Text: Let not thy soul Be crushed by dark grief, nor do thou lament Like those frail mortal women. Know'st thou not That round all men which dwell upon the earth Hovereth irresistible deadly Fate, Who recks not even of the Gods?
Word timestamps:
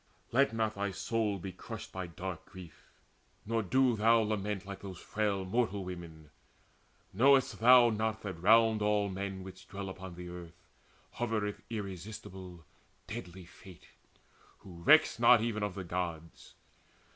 Let 0.31 0.51
not 0.51 0.73
thy 0.73 0.89
soul 0.89 1.37
Be 1.37 1.51
crushed 1.51 1.91
by 1.91 2.07
dark 2.07 2.45
grief, 2.47 2.89
nor 3.45 3.61
do 3.61 3.95
thou 3.95 4.21
lament 4.21 4.65
Like 4.65 4.79
those 4.79 4.97
frail 4.97 5.45
mortal 5.45 5.83
women. 5.85 6.31
Know'st 7.13 7.59
thou 7.59 7.91
not 7.91 8.23
That 8.23 8.41
round 8.41 8.81
all 8.81 9.09
men 9.09 9.43
which 9.43 9.67
dwell 9.67 9.89
upon 9.89 10.15
the 10.15 10.27
earth 10.27 10.67
Hovereth 11.19 11.61
irresistible 11.69 12.65
deadly 13.05 13.45
Fate, 13.45 13.89
Who 14.61 14.81
recks 14.81 15.19
not 15.19 15.39
even 15.41 15.61
of 15.61 15.75
the 15.75 15.83
Gods? 15.83 16.55